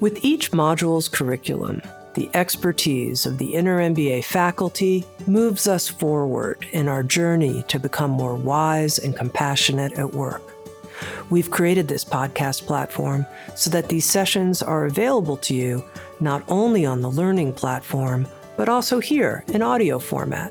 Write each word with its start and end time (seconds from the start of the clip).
With 0.00 0.24
each 0.24 0.50
module's 0.50 1.10
curriculum, 1.10 1.82
the 2.14 2.30
expertise 2.32 3.26
of 3.26 3.36
the 3.36 3.52
Inner 3.52 3.80
MBA 3.80 4.24
faculty 4.24 5.04
moves 5.26 5.68
us 5.68 5.88
forward 5.88 6.66
in 6.72 6.88
our 6.88 7.02
journey 7.02 7.64
to 7.68 7.78
become 7.78 8.10
more 8.10 8.34
wise 8.34 8.98
and 8.98 9.14
compassionate 9.14 9.92
at 9.92 10.14
work. 10.14 10.40
We've 11.28 11.50
created 11.50 11.86
this 11.86 12.02
podcast 12.02 12.66
platform 12.66 13.26
so 13.54 13.68
that 13.72 13.90
these 13.90 14.06
sessions 14.06 14.62
are 14.62 14.86
available 14.86 15.36
to 15.36 15.54
you 15.54 15.84
not 16.18 16.44
only 16.48 16.86
on 16.86 17.02
the 17.02 17.10
learning 17.10 17.52
platform, 17.52 18.26
but 18.56 18.70
also 18.70 19.00
here 19.00 19.44
in 19.48 19.60
audio 19.60 19.98
format. 19.98 20.50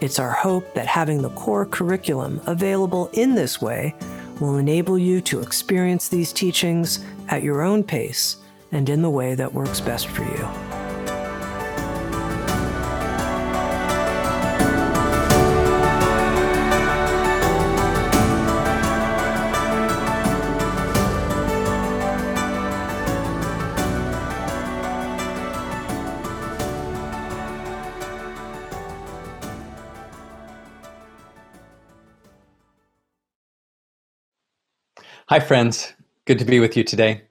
It's 0.00 0.18
our 0.18 0.32
hope 0.32 0.72
that 0.72 0.86
having 0.86 1.20
the 1.20 1.30
core 1.30 1.66
curriculum 1.66 2.40
available 2.46 3.10
in 3.12 3.34
this 3.34 3.60
way 3.60 3.94
will 4.40 4.56
enable 4.56 4.96
you 4.96 5.20
to 5.22 5.40
experience 5.40 6.08
these 6.08 6.32
teachings 6.32 7.04
at 7.28 7.42
your 7.42 7.60
own 7.60 7.84
pace 7.84 8.38
and 8.72 8.88
in 8.88 9.02
the 9.02 9.10
way 9.10 9.34
that 9.34 9.54
works 9.54 9.80
best 9.80 10.06
for 10.08 10.22
you. 10.22 10.48
Hi, 35.28 35.40
friends. 35.40 35.92
Good 36.24 36.38
to 36.38 36.46
be 36.46 36.58
with 36.58 36.74
you 36.74 36.82
today. 36.82 37.27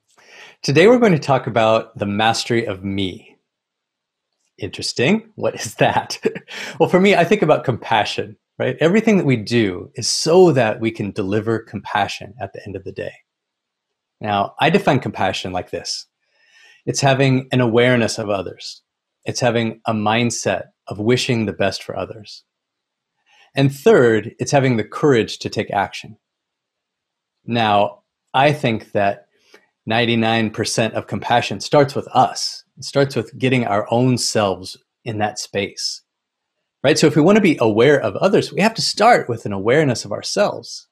Today, 0.63 0.87
we're 0.87 0.97
going 0.97 1.13
to 1.13 1.19
talk 1.19 1.47
about 1.47 1.97
the 1.97 2.05
mastery 2.05 2.65
of 2.65 2.83
me. 2.83 3.37
Interesting. 4.57 5.31
What 5.35 5.55
is 5.55 5.75
that? 5.75 6.19
well, 6.79 6.89
for 6.89 6.99
me, 6.99 7.15
I 7.15 7.23
think 7.23 7.43
about 7.43 7.63
compassion, 7.63 8.37
right? 8.57 8.75
Everything 8.79 9.17
that 9.17 9.25
we 9.25 9.35
do 9.35 9.91
is 9.95 10.09
so 10.09 10.51
that 10.51 10.79
we 10.79 10.89
can 10.89 11.11
deliver 11.11 11.59
compassion 11.59 12.33
at 12.41 12.53
the 12.53 12.61
end 12.65 12.75
of 12.75 12.83
the 12.83 12.91
day. 12.91 13.13
Now, 14.19 14.55
I 14.59 14.71
define 14.71 14.99
compassion 14.99 15.53
like 15.53 15.69
this 15.69 16.07
it's 16.87 17.01
having 17.01 17.47
an 17.51 17.61
awareness 17.61 18.17
of 18.17 18.29
others, 18.29 18.81
it's 19.25 19.39
having 19.39 19.79
a 19.85 19.93
mindset 19.93 20.69
of 20.87 20.99
wishing 20.99 21.45
the 21.45 21.53
best 21.53 21.83
for 21.83 21.95
others. 21.95 22.43
And 23.55 23.73
third, 23.73 24.33
it's 24.39 24.51
having 24.51 24.77
the 24.77 24.83
courage 24.83 25.37
to 25.39 25.49
take 25.49 25.71
action. 25.71 26.17
Now, 27.45 28.03
I 28.33 28.53
think 28.53 28.91
that 28.93 29.26
99% 29.89 30.93
of 30.93 31.07
compassion 31.07 31.59
starts 31.59 31.95
with 31.95 32.07
us. 32.09 32.63
It 32.77 32.83
starts 32.83 33.15
with 33.15 33.37
getting 33.37 33.65
our 33.65 33.87
own 33.91 34.17
selves 34.17 34.77
in 35.05 35.17
that 35.19 35.39
space. 35.39 36.01
Right? 36.83 36.97
So 36.97 37.07
if 37.07 37.15
we 37.15 37.21
want 37.21 37.37
to 37.37 37.41
be 37.41 37.57
aware 37.59 37.99
of 37.99 38.15
others, 38.17 38.51
we 38.51 38.61
have 38.61 38.73
to 38.75 38.81
start 38.81 39.27
with 39.27 39.45
an 39.45 39.53
awareness 39.53 40.05
of 40.05 40.11
ourselves. 40.11 40.87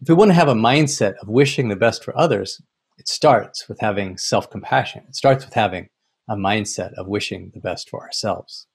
If 0.00 0.08
we 0.08 0.14
want 0.14 0.30
to 0.30 0.34
have 0.34 0.48
a 0.48 0.54
mindset 0.54 1.14
of 1.22 1.28
wishing 1.28 1.68
the 1.68 1.76
best 1.76 2.04
for 2.04 2.16
others, 2.16 2.60
it 2.98 3.08
starts 3.08 3.68
with 3.68 3.80
having 3.80 4.16
self 4.16 4.50
compassion. 4.50 5.04
It 5.08 5.16
starts 5.16 5.44
with 5.44 5.54
having 5.54 5.88
a 6.28 6.36
mindset 6.36 6.92
of 6.94 7.08
wishing 7.08 7.50
the 7.54 7.60
best 7.60 7.88
for 7.88 8.02
ourselves. 8.02 8.66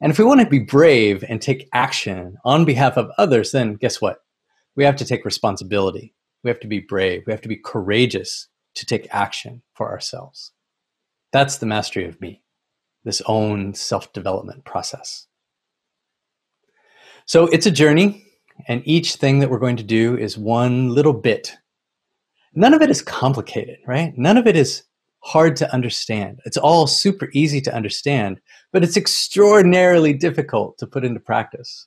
And 0.00 0.10
if 0.10 0.18
we 0.18 0.24
want 0.24 0.40
to 0.40 0.46
be 0.46 0.58
brave 0.58 1.24
and 1.28 1.40
take 1.40 1.68
action 1.72 2.36
on 2.44 2.64
behalf 2.64 2.96
of 2.96 3.10
others, 3.18 3.52
then 3.52 3.74
guess 3.74 4.00
what? 4.00 4.18
we 4.76 4.84
have 4.84 4.96
to 4.96 5.04
take 5.04 5.24
responsibility. 5.24 6.14
We 6.42 6.50
have 6.50 6.60
to 6.60 6.68
be 6.68 6.80
brave. 6.80 7.22
We 7.26 7.32
have 7.32 7.42
to 7.42 7.48
be 7.48 7.56
courageous 7.56 8.48
to 8.74 8.86
take 8.86 9.12
action 9.14 9.62
for 9.74 9.90
ourselves. 9.90 10.52
That's 11.32 11.58
the 11.58 11.66
mastery 11.66 12.06
of 12.06 12.20
me, 12.20 12.42
this 13.04 13.22
own 13.26 13.74
self 13.74 14.12
development 14.12 14.64
process. 14.64 15.26
So 17.26 17.46
it's 17.46 17.66
a 17.66 17.70
journey, 17.70 18.26
and 18.68 18.82
each 18.84 19.16
thing 19.16 19.38
that 19.38 19.50
we're 19.50 19.58
going 19.58 19.76
to 19.76 19.82
do 19.82 20.16
is 20.16 20.36
one 20.36 20.90
little 20.90 21.12
bit. 21.12 21.54
None 22.54 22.74
of 22.74 22.82
it 22.82 22.90
is 22.90 23.00
complicated, 23.00 23.78
right? 23.86 24.16
None 24.18 24.36
of 24.36 24.46
it 24.46 24.56
is 24.56 24.82
hard 25.20 25.56
to 25.56 25.72
understand. 25.72 26.40
It's 26.44 26.56
all 26.56 26.86
super 26.86 27.28
easy 27.32 27.60
to 27.62 27.74
understand, 27.74 28.40
but 28.72 28.82
it's 28.82 28.96
extraordinarily 28.96 30.12
difficult 30.12 30.76
to 30.78 30.86
put 30.86 31.04
into 31.04 31.20
practice. 31.20 31.86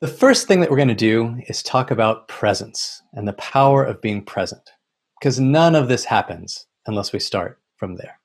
The 0.00 0.06
first 0.06 0.46
thing 0.46 0.60
that 0.60 0.70
we're 0.70 0.76
going 0.76 0.86
to 0.86 0.94
do 0.94 1.42
is 1.48 1.60
talk 1.60 1.90
about 1.90 2.28
presence 2.28 3.02
and 3.14 3.26
the 3.26 3.32
power 3.32 3.82
of 3.82 4.00
being 4.00 4.24
present, 4.24 4.70
because 5.18 5.40
none 5.40 5.74
of 5.74 5.88
this 5.88 6.04
happens 6.04 6.66
unless 6.86 7.12
we 7.12 7.18
start 7.18 7.58
from 7.74 7.96
there. 7.96 8.20